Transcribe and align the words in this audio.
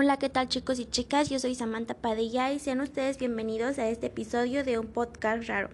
Hola, 0.00 0.16
¿qué 0.16 0.28
tal 0.28 0.46
chicos 0.46 0.78
y 0.78 0.84
chicas? 0.84 1.28
Yo 1.28 1.40
soy 1.40 1.56
Samantha 1.56 1.94
Padilla 1.94 2.52
y 2.52 2.60
sean 2.60 2.80
ustedes 2.80 3.18
bienvenidos 3.18 3.80
a 3.80 3.88
este 3.88 4.06
episodio 4.06 4.62
de 4.62 4.78
un 4.78 4.86
podcast 4.86 5.48
raro. 5.48 5.70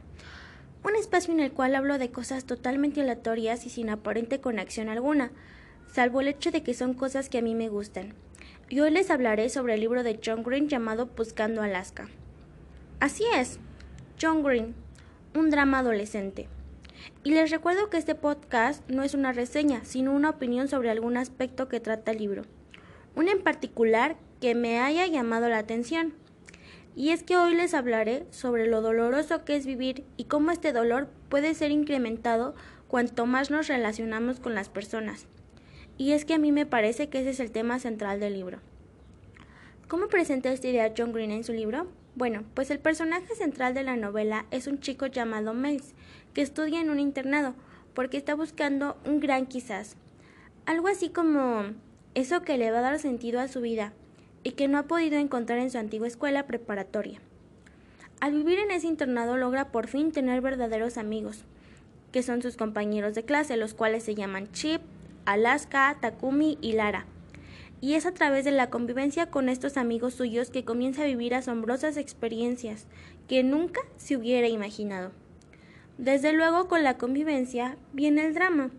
Un 0.82 0.96
espacio 0.96 1.34
en 1.34 1.40
el 1.40 1.52
cual 1.52 1.74
hablo 1.74 1.98
de 1.98 2.10
cosas 2.10 2.46
totalmente 2.46 3.02
aleatorias 3.02 3.66
y 3.66 3.68
sin 3.68 3.90
aparente 3.90 4.40
conexión 4.40 4.88
alguna, 4.88 5.30
salvo 5.92 6.22
el 6.22 6.28
hecho 6.28 6.50
de 6.50 6.62
que 6.62 6.72
son 6.72 6.94
cosas 6.94 7.28
que 7.28 7.36
a 7.36 7.42
mí 7.42 7.54
me 7.54 7.68
gustan. 7.68 8.14
Y 8.70 8.80
hoy 8.80 8.92
les 8.92 9.10
hablaré 9.10 9.50
sobre 9.50 9.74
el 9.74 9.80
libro 9.80 10.02
de 10.02 10.18
John 10.24 10.42
Green 10.42 10.70
llamado 10.70 11.10
Buscando 11.14 11.60
Alaska. 11.60 12.08
Así 13.00 13.24
es, 13.36 13.58
John 14.18 14.42
Green, 14.42 14.74
un 15.34 15.50
drama 15.50 15.80
adolescente. 15.80 16.48
Y 17.24 17.32
les 17.32 17.50
recuerdo 17.50 17.90
que 17.90 17.98
este 17.98 18.14
podcast 18.14 18.88
no 18.88 19.02
es 19.02 19.12
una 19.12 19.32
reseña, 19.32 19.84
sino 19.84 20.14
una 20.14 20.30
opinión 20.30 20.68
sobre 20.68 20.88
algún 20.88 21.18
aspecto 21.18 21.68
que 21.68 21.80
trata 21.80 22.12
el 22.12 22.16
libro 22.20 22.44
una 23.16 23.32
en 23.32 23.42
particular 23.42 24.16
que 24.40 24.54
me 24.54 24.80
haya 24.80 25.06
llamado 25.06 25.48
la 25.48 25.58
atención. 25.58 26.14
Y 26.96 27.10
es 27.10 27.22
que 27.22 27.36
hoy 27.36 27.54
les 27.54 27.74
hablaré 27.74 28.26
sobre 28.30 28.66
lo 28.66 28.80
doloroso 28.80 29.44
que 29.44 29.56
es 29.56 29.66
vivir 29.66 30.04
y 30.16 30.24
cómo 30.24 30.50
este 30.50 30.72
dolor 30.72 31.08
puede 31.28 31.54
ser 31.54 31.70
incrementado 31.70 32.54
cuanto 32.88 33.26
más 33.26 33.50
nos 33.50 33.66
relacionamos 33.66 34.38
con 34.38 34.54
las 34.54 34.68
personas. 34.68 35.26
Y 35.98 36.12
es 36.12 36.24
que 36.24 36.34
a 36.34 36.38
mí 36.38 36.52
me 36.52 36.66
parece 36.66 37.08
que 37.08 37.20
ese 37.20 37.30
es 37.30 37.40
el 37.40 37.50
tema 37.50 37.78
central 37.78 38.20
del 38.20 38.34
libro. 38.34 38.58
¿Cómo 39.88 40.08
presenta 40.08 40.52
esta 40.52 40.68
idea 40.68 40.92
John 40.96 41.12
Green 41.12 41.30
en 41.30 41.44
su 41.44 41.52
libro? 41.52 41.86
Bueno, 42.16 42.44
pues 42.54 42.70
el 42.70 42.78
personaje 42.78 43.34
central 43.34 43.74
de 43.74 43.82
la 43.82 43.96
novela 43.96 44.46
es 44.50 44.66
un 44.66 44.78
chico 44.78 45.06
llamado 45.06 45.54
Miles, 45.54 45.94
que 46.32 46.42
estudia 46.42 46.80
en 46.80 46.90
un 46.90 47.00
internado, 47.00 47.54
porque 47.92 48.16
está 48.16 48.34
buscando 48.34 48.96
un 49.04 49.20
gran 49.20 49.46
quizás. 49.46 49.96
Algo 50.66 50.88
así 50.88 51.10
como 51.10 51.64
eso 52.14 52.42
que 52.42 52.58
le 52.58 52.70
va 52.70 52.78
a 52.78 52.82
dar 52.82 52.98
sentido 52.98 53.40
a 53.40 53.48
su 53.48 53.60
vida 53.60 53.92
y 54.44 54.52
que 54.52 54.68
no 54.68 54.78
ha 54.78 54.84
podido 54.84 55.18
encontrar 55.18 55.58
en 55.58 55.70
su 55.70 55.78
antigua 55.78 56.06
escuela 56.06 56.46
preparatoria. 56.46 57.20
Al 58.20 58.32
vivir 58.32 58.58
en 58.58 58.70
ese 58.70 58.86
internado 58.86 59.36
logra 59.36 59.72
por 59.72 59.88
fin 59.88 60.12
tener 60.12 60.40
verdaderos 60.40 60.96
amigos, 60.96 61.44
que 62.12 62.22
son 62.22 62.42
sus 62.42 62.56
compañeros 62.56 63.14
de 63.14 63.24
clase, 63.24 63.56
los 63.56 63.74
cuales 63.74 64.04
se 64.04 64.14
llaman 64.14 64.50
Chip, 64.52 64.80
Alaska, 65.24 65.96
Takumi 66.00 66.58
y 66.60 66.72
Lara. 66.72 67.06
Y 67.80 67.94
es 67.94 68.06
a 68.06 68.12
través 68.12 68.44
de 68.44 68.52
la 68.52 68.70
convivencia 68.70 69.26
con 69.26 69.48
estos 69.48 69.76
amigos 69.76 70.14
suyos 70.14 70.50
que 70.50 70.64
comienza 70.64 71.02
a 71.02 71.06
vivir 71.06 71.34
asombrosas 71.34 71.96
experiencias 71.96 72.86
que 73.28 73.42
nunca 73.42 73.80
se 73.96 74.16
hubiera 74.16 74.48
imaginado. 74.48 75.10
Desde 75.98 76.32
luego 76.32 76.68
con 76.68 76.82
la 76.82 76.96
convivencia 76.96 77.76
viene 77.92 78.24
el 78.24 78.34
drama 78.34 78.70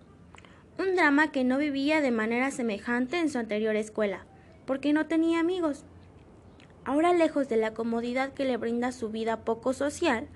un 0.78 0.96
drama 0.96 1.32
que 1.32 1.44
no 1.44 1.58
vivía 1.58 2.02
de 2.02 2.12
manera 2.12 2.52
semejante 2.52 3.20
en 3.20 3.30
su 3.30 3.38
anterior 3.38 3.76
escuela, 3.76 4.26
porque 4.66 4.94
no 4.94 5.08
tenía 5.08 5.40
amigos. 5.40 5.86
Ahora 6.84 7.14
lejos 7.14 7.50
de 7.50 7.58
la 7.58 7.74
comodidad 7.74 8.34
que 8.34 8.46
le 8.46 8.58
brinda 8.58 8.92
su 8.92 9.10
vida 9.10 9.42
poco 9.46 9.74
social, 9.74 10.28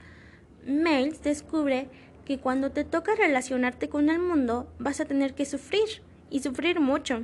Miles 0.66 1.22
descubre 1.24 1.88
que 2.26 2.40
cuando 2.40 2.72
te 2.72 2.84
toca 2.84 3.16
relacionarte 3.16 3.90
con 3.90 4.10
el 4.10 4.20
mundo 4.20 4.72
vas 4.78 5.00
a 5.00 5.06
tener 5.06 5.34
que 5.34 5.46
sufrir, 5.46 6.04
y 6.30 6.42
sufrir 6.42 6.80
mucho. 6.80 7.24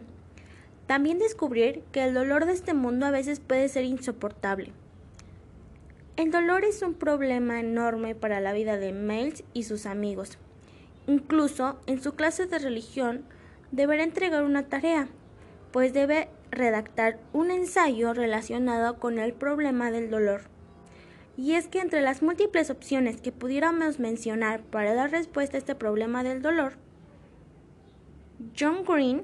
También 0.87 1.19
descubrir 1.19 1.83
que 1.91 2.03
el 2.03 2.13
dolor 2.13 2.45
de 2.45 2.53
este 2.53 2.73
mundo 2.73 3.05
a 3.05 3.11
veces 3.11 3.39
puede 3.39 3.69
ser 3.69 3.85
insoportable. 3.85 4.71
El 6.15 6.31
dolor 6.31 6.63
es 6.63 6.81
un 6.81 6.93
problema 6.93 7.59
enorme 7.59 8.15
para 8.15 8.39
la 8.39 8.53
vida 8.53 8.77
de 8.77 8.93
Miles 8.93 9.43
y 9.53 9.63
sus 9.63 9.85
amigos. 9.85 10.37
Incluso 11.07 11.79
en 11.85 12.01
su 12.01 12.15
clase 12.15 12.47
de 12.47 12.57
religión 12.57 13.25
deberá 13.71 14.03
entregar 14.03 14.43
una 14.43 14.63
tarea, 14.63 15.07
pues 15.71 15.93
debe 15.93 16.29
redactar 16.49 17.19
un 17.33 17.51
ensayo 17.51 18.13
relacionado 18.13 18.99
con 18.99 19.19
el 19.19 19.33
problema 19.33 19.91
del 19.91 20.09
dolor. 20.09 20.43
Y 21.37 21.53
es 21.53 21.67
que 21.67 21.79
entre 21.79 22.01
las 22.01 22.23
múltiples 22.23 22.69
opciones 22.69 23.21
que 23.21 23.31
pudiéramos 23.31 23.99
mencionar 23.99 24.63
para 24.63 24.93
dar 24.93 25.11
respuesta 25.11 25.57
a 25.57 25.59
este 25.59 25.75
problema 25.75 26.23
del 26.23 26.41
dolor, 26.41 26.73
John 28.57 28.83
Green, 28.85 29.23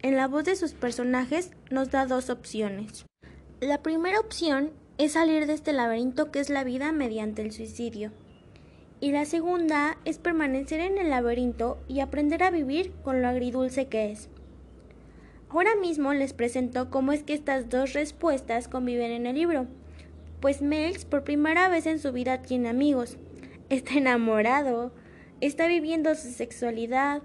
en 0.00 0.16
la 0.16 0.26
voz 0.26 0.44
de 0.44 0.56
sus 0.56 0.72
personajes, 0.72 1.52
nos 1.70 1.90
da 1.90 2.06
dos 2.06 2.28
opciones. 2.28 3.06
La 3.60 3.82
primera 3.82 4.18
opción 4.18 4.72
es 4.98 5.12
salir 5.12 5.46
de 5.46 5.54
este 5.54 5.72
laberinto 5.72 6.32
que 6.32 6.40
es 6.40 6.50
la 6.50 6.64
vida 6.64 6.92
mediante 6.92 7.42
el 7.42 7.52
suicidio 7.52 8.10
y 9.02 9.10
la 9.10 9.24
segunda 9.24 9.98
es 10.04 10.18
permanecer 10.18 10.78
en 10.78 10.96
el 10.96 11.10
laberinto 11.10 11.76
y 11.88 11.98
aprender 11.98 12.44
a 12.44 12.52
vivir 12.52 12.92
con 13.02 13.20
lo 13.20 13.26
agridulce 13.26 13.88
que 13.88 14.12
es. 14.12 14.28
Ahora 15.48 15.74
mismo 15.74 16.14
les 16.14 16.32
presento 16.32 16.88
cómo 16.88 17.10
es 17.10 17.24
que 17.24 17.34
estas 17.34 17.68
dos 17.68 17.94
respuestas 17.94 18.68
conviven 18.68 19.10
en 19.10 19.26
el 19.26 19.34
libro, 19.34 19.66
pues 20.38 20.62
Miles 20.62 21.04
por 21.04 21.24
primera 21.24 21.68
vez 21.68 21.86
en 21.86 21.98
su 21.98 22.12
vida 22.12 22.42
tiene 22.42 22.68
amigos, 22.68 23.16
está 23.70 23.94
enamorado, 23.94 24.92
está 25.40 25.66
viviendo 25.66 26.14
su 26.14 26.30
sexualidad, 26.30 27.22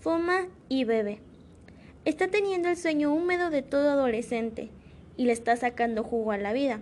fuma 0.00 0.48
y 0.68 0.82
bebe. 0.82 1.20
Está 2.04 2.26
teniendo 2.26 2.68
el 2.70 2.76
sueño 2.76 3.14
húmedo 3.14 3.50
de 3.50 3.62
todo 3.62 3.90
adolescente 3.90 4.68
y 5.16 5.26
le 5.26 5.32
está 5.32 5.54
sacando 5.54 6.02
jugo 6.02 6.32
a 6.32 6.38
la 6.38 6.52
vida. 6.52 6.80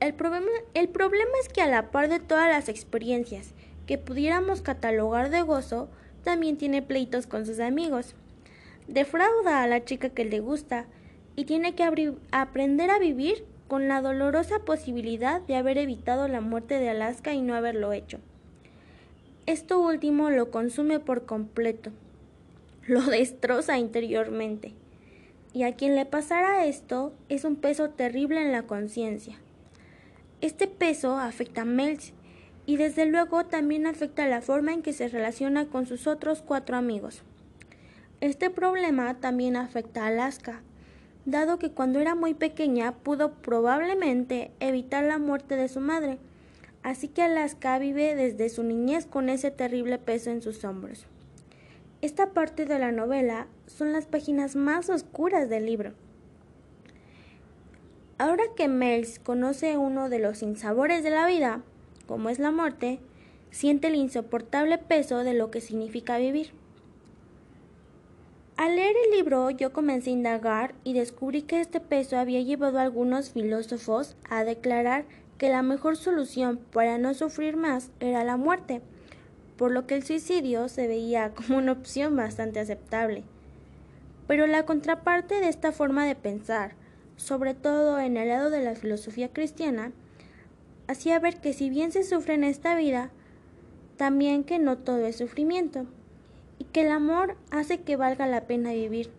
El 0.00 0.14
problema, 0.14 0.50
el 0.72 0.88
problema 0.88 1.30
es 1.42 1.48
que 1.50 1.60
a 1.60 1.66
la 1.66 1.90
par 1.90 2.08
de 2.08 2.20
todas 2.20 2.48
las 2.48 2.70
experiencias 2.70 3.52
que 3.86 3.98
pudiéramos 3.98 4.62
catalogar 4.62 5.30
de 5.30 5.42
gozo, 5.42 5.88
también 6.24 6.56
tiene 6.56 6.80
pleitos 6.80 7.26
con 7.26 7.44
sus 7.44 7.60
amigos. 7.60 8.14
Defrauda 8.88 9.62
a 9.62 9.66
la 9.66 9.84
chica 9.84 10.08
que 10.08 10.24
le 10.24 10.40
gusta 10.40 10.86
y 11.36 11.44
tiene 11.44 11.74
que 11.74 11.84
aprender 12.30 12.90
a 12.90 12.98
vivir 12.98 13.44
con 13.68 13.88
la 13.88 14.00
dolorosa 14.00 14.60
posibilidad 14.60 15.42
de 15.42 15.56
haber 15.56 15.76
evitado 15.76 16.28
la 16.28 16.40
muerte 16.40 16.78
de 16.78 16.90
Alaska 16.90 17.34
y 17.34 17.42
no 17.42 17.54
haberlo 17.54 17.92
hecho. 17.92 18.18
Esto 19.46 19.80
último 19.80 20.30
lo 20.30 20.50
consume 20.50 20.98
por 20.98 21.26
completo, 21.26 21.90
lo 22.86 23.02
destroza 23.10 23.78
interiormente. 23.78 24.72
Y 25.52 25.64
a 25.64 25.74
quien 25.74 25.94
le 25.94 26.06
pasara 26.06 26.64
esto 26.64 27.12
es 27.28 27.44
un 27.44 27.56
peso 27.56 27.90
terrible 27.90 28.40
en 28.40 28.52
la 28.52 28.62
conciencia. 28.62 29.36
Este 30.40 30.68
peso 30.68 31.18
afecta 31.18 31.62
a 31.62 31.64
Mels 31.66 32.14
y 32.64 32.78
desde 32.78 33.04
luego 33.04 33.44
también 33.44 33.86
afecta 33.86 34.26
la 34.26 34.40
forma 34.40 34.72
en 34.72 34.80
que 34.80 34.94
se 34.94 35.08
relaciona 35.08 35.66
con 35.66 35.86
sus 35.86 36.06
otros 36.06 36.40
cuatro 36.40 36.78
amigos. 36.78 37.22
Este 38.22 38.48
problema 38.48 39.14
también 39.20 39.56
afecta 39.56 40.04
a 40.04 40.06
Alaska, 40.06 40.62
dado 41.26 41.58
que 41.58 41.72
cuando 41.72 42.00
era 42.00 42.14
muy 42.14 42.32
pequeña 42.32 42.92
pudo 42.92 43.32
probablemente 43.32 44.50
evitar 44.60 45.04
la 45.04 45.18
muerte 45.18 45.56
de 45.56 45.68
su 45.68 45.80
madre, 45.80 46.18
así 46.82 47.08
que 47.08 47.22
Alaska 47.22 47.78
vive 47.78 48.14
desde 48.14 48.48
su 48.48 48.62
niñez 48.62 49.04
con 49.04 49.28
ese 49.28 49.50
terrible 49.50 49.98
peso 49.98 50.30
en 50.30 50.40
sus 50.40 50.64
hombros. 50.64 51.04
Esta 52.00 52.30
parte 52.30 52.64
de 52.64 52.78
la 52.78 52.92
novela 52.92 53.46
son 53.66 53.92
las 53.92 54.06
páginas 54.06 54.56
más 54.56 54.88
oscuras 54.88 55.50
del 55.50 55.66
libro. 55.66 55.92
Ahora 58.20 58.44
que 58.54 58.68
Mels 58.68 59.18
conoce 59.18 59.78
uno 59.78 60.10
de 60.10 60.18
los 60.18 60.40
sinsabores 60.40 61.02
de 61.02 61.08
la 61.08 61.26
vida, 61.26 61.62
como 62.06 62.28
es 62.28 62.38
la 62.38 62.50
muerte, 62.50 62.98
siente 63.50 63.88
el 63.88 63.94
insoportable 63.94 64.76
peso 64.76 65.24
de 65.24 65.32
lo 65.32 65.50
que 65.50 65.62
significa 65.62 66.18
vivir. 66.18 66.50
Al 68.58 68.76
leer 68.76 68.94
el 69.06 69.16
libro 69.16 69.48
yo 69.48 69.72
comencé 69.72 70.10
a 70.10 70.12
indagar 70.12 70.74
y 70.84 70.92
descubrí 70.92 71.40
que 71.40 71.62
este 71.62 71.80
peso 71.80 72.18
había 72.18 72.42
llevado 72.42 72.78
a 72.78 72.82
algunos 72.82 73.30
filósofos 73.30 74.16
a 74.28 74.44
declarar 74.44 75.06
que 75.38 75.48
la 75.48 75.62
mejor 75.62 75.96
solución 75.96 76.60
para 76.74 76.98
no 76.98 77.14
sufrir 77.14 77.56
más 77.56 77.90
era 78.00 78.22
la 78.22 78.36
muerte, 78.36 78.82
por 79.56 79.70
lo 79.70 79.86
que 79.86 79.94
el 79.94 80.02
suicidio 80.02 80.68
se 80.68 80.88
veía 80.88 81.30
como 81.34 81.56
una 81.56 81.72
opción 81.72 82.16
bastante 82.16 82.60
aceptable. 82.60 83.24
Pero 84.26 84.46
la 84.46 84.66
contraparte 84.66 85.40
de 85.40 85.48
esta 85.48 85.72
forma 85.72 86.04
de 86.04 86.16
pensar 86.16 86.78
sobre 87.20 87.52
todo 87.52 88.00
en 88.00 88.16
el 88.16 88.28
lado 88.28 88.48
de 88.48 88.62
la 88.62 88.74
filosofía 88.74 89.28
cristiana, 89.28 89.92
hacía 90.88 91.18
ver 91.18 91.40
que 91.40 91.52
si 91.52 91.68
bien 91.68 91.92
se 91.92 92.02
sufre 92.02 92.34
en 92.34 92.44
esta 92.44 92.74
vida, 92.74 93.10
también 93.98 94.42
que 94.42 94.58
no 94.58 94.78
todo 94.78 95.04
es 95.04 95.18
sufrimiento, 95.18 95.84
y 96.58 96.64
que 96.64 96.80
el 96.80 96.90
amor 96.90 97.36
hace 97.50 97.82
que 97.82 97.96
valga 97.96 98.26
la 98.26 98.46
pena 98.46 98.72
vivir, 98.72 99.10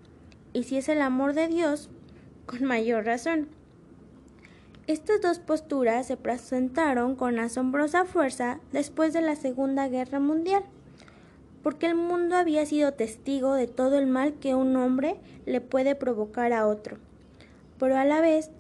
y 0.52 0.64
si 0.64 0.78
es 0.78 0.90
el 0.90 1.00
amor 1.00 1.34
de 1.34 1.48
Dios, 1.48 1.90
con 2.48 2.64
mayor 2.64 3.06
razón. 3.06 3.50
Estas 4.88 5.22
dos 5.22 5.38
posturas 5.38 6.08
se 6.08 6.18
presentaron 6.18 7.16
con 7.16 7.38
asombrosa 7.38 8.06
fuerza 8.06 8.60
después 8.72 9.14
de 9.14 9.22
la 9.22 9.36
Segunda 9.36 9.88
Guerra 9.88 10.20
Mundial, 10.20 10.64
porque 11.62 11.86
el 11.86 11.96
mundo 11.96 12.36
había 12.36 12.66
sido 12.66 12.94
testigo 12.94 13.54
de 13.54 13.68
todo 13.68 14.00
el 14.00 14.08
mal 14.08 14.34
que 14.40 14.56
un 14.56 14.76
hombre 14.76 15.18
le 15.46 15.62
puede 15.62 15.94
provocar 15.94 16.52
a 16.52 16.66
otro 16.66 16.98
pero 17.82 17.98
a 17.98 18.06
la 18.06 18.22
vez 18.22 18.52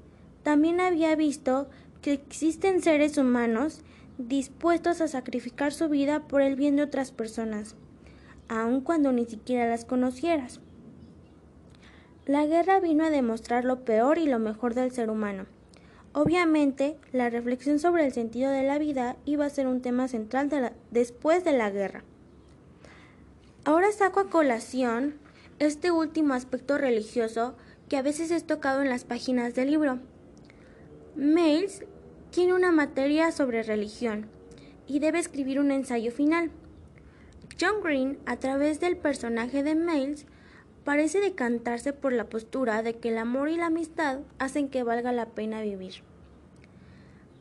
también 0.41 0.81
había 0.81 1.15
visto 1.15 1.69
que 2.01 2.11
existen 2.11 2.81
seres 2.81 3.19
humanos 3.19 3.81
dispuestos 4.17 4.99
a 4.99 5.07
sacrificar 5.07 5.73
su 5.73 5.89
vida 5.89 6.21
por 6.27 6.41
el 6.41 6.55
bien 6.55 6.75
de 6.75 6.81
otras 6.81 7.11
personas, 7.11 7.75
aun 8.49 8.81
cuando 8.81 9.11
ni 9.11 9.27
siquiera 9.27 9.69
las 9.69 9.85
conocieras. 9.85 10.59
La 12.25 12.47
guerra 12.47 12.79
vino 12.79 13.03
a 13.03 13.11
demostrar 13.11 13.63
lo 13.63 13.85
peor 13.85 14.17
y 14.17 14.25
lo 14.25 14.39
mejor 14.39 14.73
del 14.73 14.91
ser 14.91 15.11
humano. 15.11 15.45
Obviamente, 16.13 16.97
la 17.11 17.29
reflexión 17.29 17.77
sobre 17.77 18.07
el 18.07 18.13
sentido 18.13 18.49
de 18.49 18.63
la 18.63 18.79
vida 18.79 19.17
iba 19.25 19.45
a 19.45 19.51
ser 19.51 19.67
un 19.67 19.83
tema 19.83 20.07
central 20.07 20.73
después 20.89 21.43
de 21.43 21.51
la 21.51 21.69
guerra. 21.69 22.03
Ahora 23.65 23.91
saco 23.91 24.19
a 24.19 24.31
colación 24.31 25.19
este 25.59 25.91
último 25.91 26.33
aspecto 26.33 26.79
religioso 26.79 27.55
que 27.91 27.97
a 27.97 28.01
veces 28.01 28.31
es 28.31 28.45
tocado 28.45 28.81
en 28.81 28.87
las 28.87 29.03
páginas 29.03 29.53
del 29.53 29.69
libro. 29.69 29.99
Miles 31.17 31.83
tiene 32.29 32.53
una 32.53 32.71
materia 32.71 33.33
sobre 33.33 33.63
religión 33.63 34.27
y 34.87 34.99
debe 34.99 35.19
escribir 35.19 35.59
un 35.59 35.71
ensayo 35.71 36.13
final. 36.13 36.51
John 37.59 37.83
Green, 37.83 38.17
a 38.25 38.37
través 38.37 38.79
del 38.79 38.95
personaje 38.95 39.61
de 39.61 39.75
Miles, 39.75 40.25
parece 40.85 41.19
decantarse 41.19 41.91
por 41.91 42.13
la 42.13 42.29
postura 42.29 42.81
de 42.81 42.95
que 42.95 43.09
el 43.09 43.17
amor 43.17 43.49
y 43.49 43.57
la 43.57 43.65
amistad 43.65 44.19
hacen 44.39 44.69
que 44.69 44.83
valga 44.83 45.11
la 45.11 45.25
pena 45.25 45.61
vivir. 45.61 45.95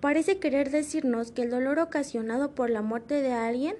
Parece 0.00 0.40
querer 0.40 0.72
decirnos 0.72 1.30
que 1.30 1.42
el 1.42 1.50
dolor 1.50 1.78
ocasionado 1.78 2.56
por 2.56 2.70
la 2.70 2.82
muerte 2.82 3.22
de 3.22 3.32
alguien, 3.32 3.76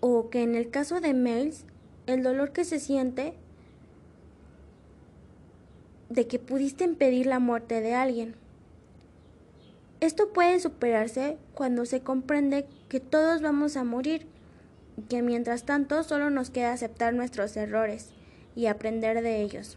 o 0.00 0.30
que 0.30 0.42
en 0.42 0.54
el 0.54 0.70
caso 0.70 1.02
de 1.02 1.12
Miles, 1.12 1.66
el 2.06 2.22
dolor 2.22 2.52
que 2.52 2.64
se 2.64 2.80
siente 2.80 3.34
de 6.14 6.26
que 6.26 6.38
pudiste 6.38 6.84
impedir 6.84 7.26
la 7.26 7.40
muerte 7.40 7.80
de 7.80 7.94
alguien. 7.94 8.36
Esto 10.00 10.32
puede 10.32 10.60
superarse 10.60 11.38
cuando 11.54 11.86
se 11.86 12.00
comprende 12.00 12.66
que 12.88 13.00
todos 13.00 13.42
vamos 13.42 13.76
a 13.76 13.84
morir 13.84 14.26
que 15.08 15.22
mientras 15.22 15.64
tanto 15.64 16.02
solo 16.04 16.30
nos 16.30 16.50
queda 16.50 16.72
aceptar 16.72 17.14
nuestros 17.14 17.56
errores 17.56 18.10
y 18.54 18.66
aprender 18.66 19.22
de 19.22 19.42
ellos. 19.42 19.76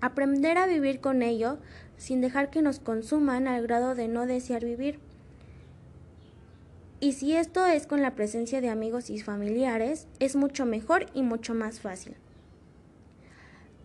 Aprender 0.00 0.56
a 0.56 0.66
vivir 0.66 1.00
con 1.00 1.22
ello 1.22 1.58
sin 1.98 2.20
dejar 2.20 2.50
que 2.50 2.62
nos 2.62 2.80
consuman 2.80 3.46
al 3.46 3.62
grado 3.62 3.94
de 3.94 4.08
no 4.08 4.26
desear 4.26 4.64
vivir. 4.64 4.98
Y 6.98 7.12
si 7.12 7.34
esto 7.36 7.66
es 7.66 7.86
con 7.86 8.00
la 8.00 8.14
presencia 8.14 8.60
de 8.60 8.70
amigos 8.70 9.10
y 9.10 9.20
familiares, 9.20 10.06
es 10.18 10.34
mucho 10.34 10.64
mejor 10.64 11.06
y 11.14 11.22
mucho 11.22 11.52
más 11.54 11.80
fácil. 11.80 12.16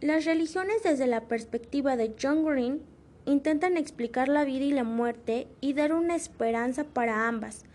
Las 0.02 0.26
religiones 0.26 0.84
desde 0.84 1.08
la 1.08 1.22
perspectiva 1.22 1.98
de 1.98 2.14
John 2.22 2.46
Green 2.46 2.82
intentan 3.26 3.78
explicar 3.78 4.28
la 4.28 4.46
vida 4.46 4.66
y 4.66 4.72
la 4.72 4.84
muerte 4.84 5.48
y 5.60 5.74
dar 5.74 5.92
una 5.92 6.16
esperanza 6.16 6.84
para 6.84 7.28
ambas, 7.28 7.66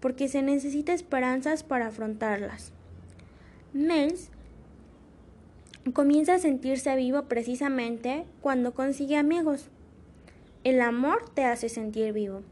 porque 0.00 0.28
se 0.28 0.42
necesita 0.42 0.92
esperanzas 0.92 1.62
para 1.62 1.86
afrontarlas. 1.86 2.72
Mills 3.72 4.28
comienza 5.94 6.34
a 6.34 6.38
sentirse 6.38 6.94
vivo 6.96 7.22
precisamente 7.24 8.26
cuando 8.42 8.74
consigue 8.74 9.16
amigos. 9.16 9.68
El 10.64 10.82
amor 10.82 11.30
te 11.30 11.44
hace 11.44 11.70
sentir 11.70 12.12
vivo. 12.12 12.42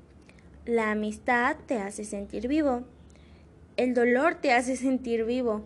La 0.64 0.90
amistad 0.90 1.56
te 1.66 1.78
hace 1.78 2.04
sentir 2.04 2.48
vivo. 2.48 2.84
El 3.76 3.92
dolor 3.92 4.36
te 4.36 4.52
hace 4.52 4.74
sentir 4.76 5.24
vivo. 5.24 5.62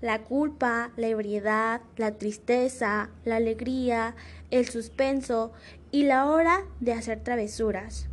La 0.00 0.20
culpa, 0.24 0.92
la 0.96 1.08
ebriedad, 1.08 1.82
la 1.96 2.12
tristeza, 2.12 3.10
la 3.24 3.36
alegría, 3.36 4.14
el 4.50 4.66
suspenso 4.66 5.52
y 5.90 6.04
la 6.04 6.26
hora 6.26 6.64
de 6.80 6.94
hacer 6.94 7.20
travesuras. 7.20 8.08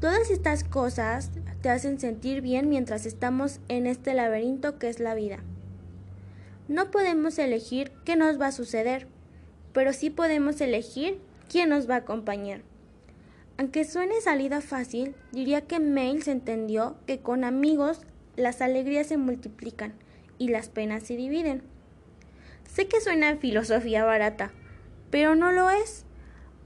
Todas 0.00 0.30
estas 0.30 0.62
cosas 0.62 1.30
te 1.62 1.68
hacen 1.68 1.98
sentir 1.98 2.42
bien 2.42 2.68
mientras 2.68 3.06
estamos 3.06 3.58
en 3.68 3.86
este 3.86 4.14
laberinto 4.14 4.78
que 4.78 4.88
es 4.88 5.00
la 5.00 5.14
vida. 5.14 5.38
No 6.68 6.90
podemos 6.90 7.38
elegir 7.38 7.90
qué 8.04 8.14
nos 8.14 8.40
va 8.40 8.48
a 8.48 8.52
suceder, 8.52 9.08
pero 9.72 9.92
sí 9.92 10.10
podemos 10.10 10.60
elegir 10.60 11.18
quién 11.48 11.70
nos 11.70 11.88
va 11.90 11.94
a 11.94 11.98
acompañar. 11.98 12.60
Aunque 13.58 13.84
suene 13.84 14.20
salida 14.20 14.60
fácil, 14.60 15.14
diría 15.32 15.62
que 15.62 15.80
Mails 15.80 16.28
entendió 16.28 16.96
que 17.06 17.20
con 17.20 17.42
amigos 17.42 18.02
las 18.36 18.60
alegrías 18.60 19.06
se 19.06 19.16
multiplican 19.16 19.94
y 20.38 20.48
las 20.48 20.68
penas 20.68 21.02
se 21.02 21.16
dividen. 21.16 21.62
Sé 22.68 22.88
que 22.88 23.00
suena 23.00 23.36
filosofía 23.36 24.04
barata, 24.04 24.52
pero 25.10 25.34
no 25.34 25.52
lo 25.52 25.70
es, 25.70 26.04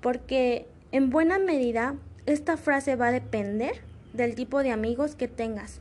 porque 0.00 0.66
en 0.92 1.10
buena 1.10 1.38
medida 1.38 1.94
esta 2.26 2.56
frase 2.56 2.96
va 2.96 3.08
a 3.08 3.12
depender 3.12 3.82
del 4.12 4.34
tipo 4.34 4.62
de 4.62 4.70
amigos 4.70 5.14
que 5.14 5.28
tengas. 5.28 5.80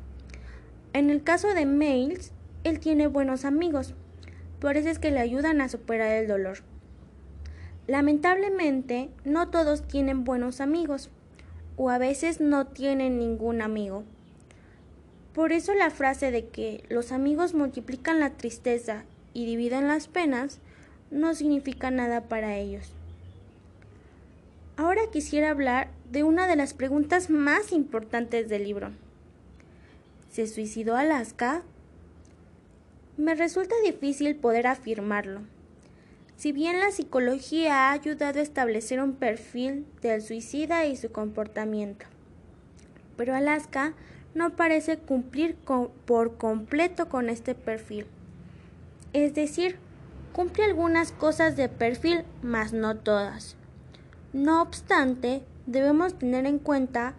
En 0.93 1.09
el 1.09 1.23
caso 1.23 1.53
de 1.53 1.65
Mails, 1.65 2.31
él 2.63 2.79
tiene 2.79 3.07
buenos 3.07 3.45
amigos, 3.45 3.93
por 4.59 4.75
eso 4.77 4.89
es 4.89 4.99
que 4.99 5.11
le 5.11 5.19
ayudan 5.19 5.61
a 5.61 5.69
superar 5.69 6.11
el 6.11 6.27
dolor. 6.27 6.59
Lamentablemente, 7.87 9.09
no 9.23 9.49
todos 9.49 9.87
tienen 9.87 10.23
buenos 10.23 10.61
amigos, 10.61 11.09
o 11.77 11.89
a 11.89 11.97
veces 11.97 12.41
no 12.41 12.67
tienen 12.67 13.17
ningún 13.17 13.61
amigo. 13.61 14.03
Por 15.39 15.53
eso 15.53 15.73
la 15.73 15.89
frase 15.89 16.31
de 16.31 16.47
que 16.47 16.83
los 16.89 17.13
amigos 17.13 17.53
multiplican 17.53 18.19
la 18.19 18.31
tristeza 18.31 19.05
y 19.33 19.45
dividen 19.45 19.87
las 19.87 20.09
penas 20.09 20.59
no 21.11 21.33
significa 21.33 21.91
nada 21.91 22.25
para 22.27 22.57
ellos. 22.57 22.91
Ahora 24.75 25.03
quisiera 25.13 25.51
hablar 25.51 25.91
de 26.11 26.23
una 26.23 26.45
de 26.45 26.57
las 26.57 26.73
preguntas 26.73 27.29
más 27.29 27.71
importantes 27.71 28.49
del 28.49 28.65
libro. 28.65 28.91
¿Se 30.29 30.45
suicidó 30.45 30.97
Alaska? 30.97 31.63
Me 33.15 33.33
resulta 33.33 33.75
difícil 33.81 34.35
poder 34.35 34.67
afirmarlo. 34.67 35.43
Si 36.35 36.51
bien 36.51 36.81
la 36.81 36.91
psicología 36.91 37.87
ha 37.87 37.91
ayudado 37.93 38.39
a 38.39 38.43
establecer 38.43 38.99
un 39.01 39.13
perfil 39.13 39.85
del 40.01 40.21
suicida 40.21 40.85
y 40.85 40.97
su 40.97 41.13
comportamiento, 41.13 42.07
pero 43.15 43.33
Alaska 43.33 43.93
no 44.33 44.55
parece 44.55 44.97
cumplir 44.97 45.55
por 46.05 46.37
completo 46.37 47.09
con 47.09 47.29
este 47.29 47.55
perfil. 47.55 48.05
Es 49.13 49.33
decir, 49.33 49.79
cumple 50.33 50.65
algunas 50.65 51.11
cosas 51.11 51.55
de 51.55 51.69
perfil, 51.69 52.23
mas 52.41 52.73
no 52.73 52.97
todas. 52.97 53.55
No 54.33 54.61
obstante, 54.61 55.43
debemos 55.65 56.17
tener 56.17 56.45
en 56.45 56.59
cuenta 56.59 57.15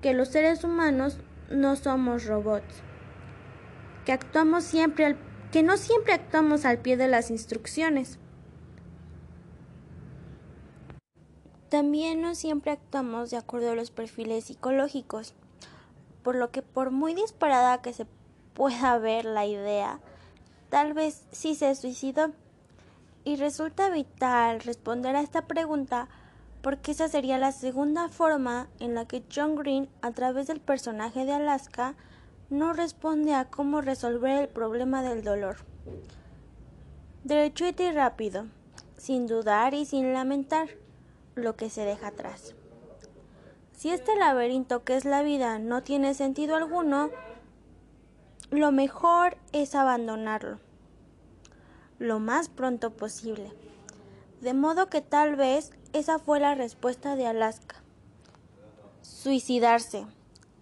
que 0.00 0.14
los 0.14 0.28
seres 0.28 0.64
humanos 0.64 1.18
no 1.50 1.76
somos 1.76 2.26
robots, 2.26 2.82
que 4.04 4.12
actuamos 4.12 4.64
siempre 4.64 5.16
que 5.50 5.62
no 5.62 5.76
siempre 5.76 6.14
actuamos 6.14 6.64
al 6.64 6.78
pie 6.78 6.96
de 6.96 7.08
las 7.08 7.30
instrucciones. 7.30 8.18
También 11.68 12.22
no 12.22 12.34
siempre 12.34 12.72
actuamos 12.72 13.30
de 13.30 13.36
acuerdo 13.36 13.72
a 13.72 13.74
los 13.74 13.90
perfiles 13.90 14.44
psicológicos 14.44 15.34
por 16.22 16.36
lo 16.36 16.50
que 16.50 16.62
por 16.62 16.90
muy 16.90 17.14
disparada 17.14 17.82
que 17.82 17.92
se 17.92 18.06
pueda 18.54 18.98
ver 18.98 19.24
la 19.24 19.46
idea, 19.46 20.00
tal 20.70 20.94
vez 20.94 21.24
sí 21.32 21.54
se 21.54 21.74
suicidó. 21.74 22.32
Y 23.24 23.36
resulta 23.36 23.88
vital 23.88 24.60
responder 24.60 25.14
a 25.14 25.20
esta 25.20 25.42
pregunta 25.42 26.08
porque 26.62 26.92
esa 26.92 27.08
sería 27.08 27.38
la 27.38 27.52
segunda 27.52 28.08
forma 28.08 28.68
en 28.78 28.94
la 28.94 29.04
que 29.04 29.22
John 29.34 29.56
Green, 29.56 29.88
a 30.00 30.12
través 30.12 30.46
del 30.46 30.60
personaje 30.60 31.24
de 31.24 31.32
Alaska, 31.32 31.94
no 32.50 32.72
responde 32.72 33.34
a 33.34 33.46
cómo 33.46 33.80
resolver 33.80 34.42
el 34.42 34.48
problema 34.48 35.02
del 35.02 35.24
dolor. 35.24 35.56
Derechito 37.24 37.82
y 37.82 37.90
rápido, 37.90 38.46
sin 38.96 39.26
dudar 39.26 39.74
y 39.74 39.86
sin 39.86 40.12
lamentar 40.12 40.68
lo 41.34 41.56
que 41.56 41.70
se 41.70 41.84
deja 41.84 42.08
atrás. 42.08 42.54
Si 43.82 43.90
este 43.90 44.14
laberinto 44.14 44.84
que 44.84 44.94
es 44.94 45.04
la 45.04 45.24
vida 45.24 45.58
no 45.58 45.82
tiene 45.82 46.14
sentido 46.14 46.54
alguno, 46.54 47.10
lo 48.52 48.70
mejor 48.70 49.36
es 49.50 49.74
abandonarlo 49.74 50.60
lo 51.98 52.20
más 52.20 52.48
pronto 52.48 52.90
posible. 52.92 53.52
De 54.40 54.54
modo 54.54 54.86
que 54.86 55.00
tal 55.00 55.34
vez 55.34 55.72
esa 55.92 56.20
fue 56.20 56.38
la 56.38 56.54
respuesta 56.54 57.16
de 57.16 57.26
Alaska. 57.26 57.82
Suicidarse. 59.02 60.06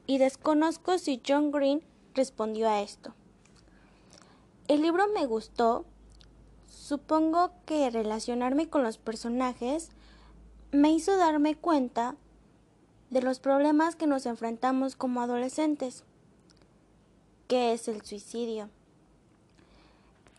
Y 0.06 0.16
desconozco 0.16 0.96
si 0.96 1.20
John 1.28 1.50
Green 1.50 1.82
respondió 2.14 2.70
a 2.70 2.80
esto. 2.80 3.12
El 4.66 4.80
libro 4.80 5.08
me 5.08 5.26
gustó. 5.26 5.84
Supongo 6.68 7.50
que 7.66 7.90
relacionarme 7.90 8.70
con 8.70 8.82
los 8.82 8.96
personajes 8.96 9.90
me 10.72 10.90
hizo 10.90 11.18
darme 11.18 11.54
cuenta 11.54 12.16
de 13.10 13.22
los 13.22 13.40
problemas 13.40 13.96
que 13.96 14.06
nos 14.06 14.26
enfrentamos 14.26 14.96
como 14.96 15.20
adolescentes. 15.20 16.04
¿Qué 17.48 17.72
es 17.72 17.88
el 17.88 18.02
suicidio? 18.02 18.70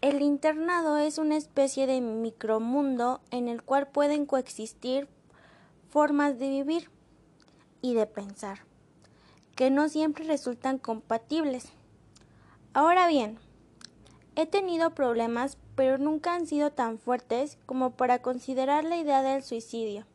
El 0.01 0.21
internado 0.21 0.97
es 0.97 1.17
una 1.17 1.37
especie 1.37 1.85
de 1.85 2.01
micromundo 2.01 3.21
en 3.29 3.47
el 3.47 3.61
cual 3.61 3.87
pueden 3.87 4.25
coexistir 4.25 5.07
formas 5.89 6.39
de 6.39 6.49
vivir 6.49 6.89
y 7.81 7.93
de 7.93 8.07
pensar, 8.07 8.61
que 9.55 9.69
no 9.69 9.89
siempre 9.89 10.23
resultan 10.23 10.79
compatibles. 10.79 11.69
Ahora 12.73 13.07
bien, 13.07 13.37
he 14.35 14.45
tenido 14.45 14.95
problemas 14.95 15.57
pero 15.75 15.97
nunca 15.97 16.35
han 16.35 16.45
sido 16.45 16.71
tan 16.71 16.99
fuertes 16.99 17.57
como 17.65 17.91
para 17.91 18.21
considerar 18.21 18.83
la 18.83 18.97
idea 18.97 19.23
del 19.23 19.43
suicidio. 19.43 20.05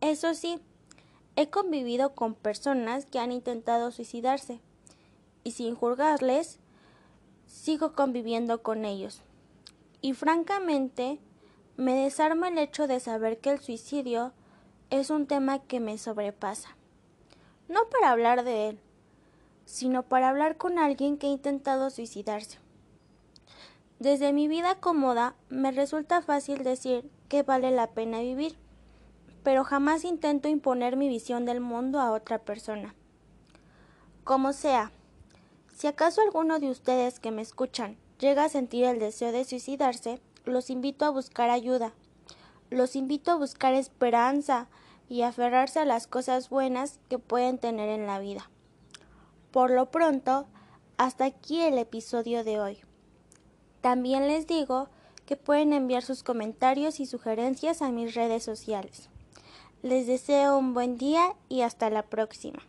Eso 0.00 0.34
sí, 0.34 0.60
he 1.36 1.50
convivido 1.50 2.14
con 2.14 2.34
personas 2.34 3.06
que 3.06 3.18
han 3.18 3.32
intentado 3.32 3.90
suicidarse, 3.90 4.60
y 5.42 5.52
sin 5.52 5.74
juzgarles, 5.74 6.58
sigo 7.46 7.92
conviviendo 7.92 8.62
con 8.62 8.84
ellos. 8.84 9.22
Y 10.00 10.12
francamente, 10.12 11.18
me 11.76 11.94
desarma 11.94 12.48
el 12.48 12.58
hecho 12.58 12.86
de 12.86 13.00
saber 13.00 13.38
que 13.38 13.50
el 13.50 13.60
suicidio 13.60 14.32
es 14.90 15.10
un 15.10 15.26
tema 15.26 15.58
que 15.60 15.80
me 15.80 15.98
sobrepasa. 15.98 16.76
No 17.68 17.88
para 17.88 18.10
hablar 18.10 18.44
de 18.44 18.68
él, 18.68 18.80
sino 19.64 20.02
para 20.02 20.28
hablar 20.28 20.56
con 20.56 20.78
alguien 20.78 21.16
que 21.16 21.26
ha 21.26 21.30
intentado 21.30 21.90
suicidarse. 21.90 22.58
Desde 23.98 24.32
mi 24.32 24.48
vida 24.48 24.76
cómoda 24.80 25.34
me 25.48 25.72
resulta 25.72 26.20
fácil 26.20 26.62
decir 26.62 27.10
que 27.28 27.42
vale 27.42 27.70
la 27.70 27.90
pena 27.90 28.20
vivir, 28.20 28.56
pero 29.44 29.62
jamás 29.62 30.04
intento 30.04 30.48
imponer 30.48 30.96
mi 30.96 31.08
visión 31.08 31.44
del 31.44 31.60
mundo 31.60 32.00
a 32.00 32.10
otra 32.10 32.38
persona. 32.40 32.94
Como 34.24 34.54
sea, 34.54 34.90
si 35.76 35.86
acaso 35.86 36.22
alguno 36.22 36.58
de 36.58 36.70
ustedes 36.70 37.20
que 37.20 37.30
me 37.30 37.42
escuchan 37.42 37.96
llega 38.18 38.44
a 38.44 38.48
sentir 38.48 38.84
el 38.84 38.98
deseo 38.98 39.32
de 39.32 39.44
suicidarse, 39.44 40.20
los 40.44 40.70
invito 40.70 41.04
a 41.04 41.10
buscar 41.10 41.50
ayuda. 41.50 41.92
Los 42.70 42.96
invito 42.96 43.32
a 43.32 43.36
buscar 43.36 43.74
esperanza 43.74 44.68
y 45.10 45.22
aferrarse 45.22 45.78
a 45.78 45.84
las 45.84 46.06
cosas 46.06 46.48
buenas 46.48 46.98
que 47.10 47.18
pueden 47.18 47.58
tener 47.58 47.90
en 47.90 48.06
la 48.06 48.18
vida. 48.18 48.50
Por 49.50 49.70
lo 49.70 49.90
pronto, 49.90 50.46
hasta 50.96 51.26
aquí 51.26 51.60
el 51.60 51.76
episodio 51.76 52.44
de 52.44 52.60
hoy. 52.60 52.78
También 53.82 54.26
les 54.26 54.46
digo 54.46 54.88
que 55.26 55.36
pueden 55.36 55.74
enviar 55.74 56.02
sus 56.02 56.22
comentarios 56.22 56.98
y 56.98 57.06
sugerencias 57.06 57.82
a 57.82 57.90
mis 57.90 58.14
redes 58.14 58.42
sociales. 58.42 59.10
Les 59.84 60.06
deseo 60.06 60.56
un 60.56 60.72
buen 60.72 60.96
día 60.96 61.34
y 61.50 61.60
hasta 61.60 61.90
la 61.90 62.04
próxima. 62.04 62.62